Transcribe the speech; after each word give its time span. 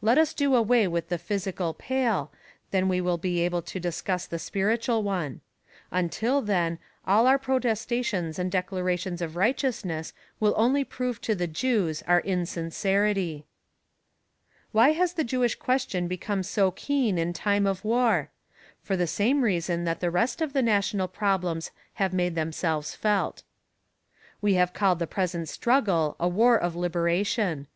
Let 0.00 0.16
us 0.16 0.32
do 0.32 0.54
away 0.54 0.88
with 0.88 1.10
the 1.10 1.18
physical 1.18 1.74
Pale, 1.74 2.32
then 2.70 2.88
we 2.88 3.02
will 3.02 3.18
be 3.18 3.40
able 3.40 3.60
to 3.60 3.78
discuss 3.78 4.24
the 4.26 4.38
spiritual 4.38 5.02
one. 5.02 5.42
Until 5.90 6.40
then, 6.40 6.78
all 7.06 7.26
our 7.26 7.38
protestations 7.38 8.38
and 8.38 8.50
declarations 8.50 9.20
of 9.20 9.36
righteousness 9.36 10.14
will 10.40 10.54
only 10.56 10.84
prove 10.84 11.20
to 11.20 11.34
the 11.34 11.46
Jews 11.46 12.02
our 12.06 12.20
insincerity. 12.20 13.44
Why 14.72 14.92
has 14.92 15.12
the 15.12 15.22
Jewish 15.22 15.54
question 15.56 16.08
become 16.08 16.42
so 16.42 16.70
keen 16.70 17.18
in 17.18 17.34
time 17.34 17.66
of 17.66 17.84
war? 17.84 18.30
For 18.82 18.96
the 18.96 19.06
same 19.06 19.42
reason 19.42 19.84
that 19.84 20.00
the 20.00 20.10
rest 20.10 20.40
of 20.40 20.54
the 20.54 20.62
national 20.62 21.08
problems 21.08 21.72
have 22.00 22.14
made 22.14 22.34
themselves 22.34 22.94
felt. 22.94 23.42
We 24.40 24.54
have 24.54 24.72
called 24.72 24.98
the 24.98 25.06
present 25.06 25.46
struggle 25.46 26.16
a 26.18 26.26
war 26.26 26.56
of 26.58 26.74
liberation. 26.74 27.66